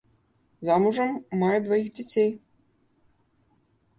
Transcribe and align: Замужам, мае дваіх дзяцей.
Замужам, 0.67 1.11
мае 1.41 1.59
дваіх 1.67 1.87
дзяцей. 1.99 2.31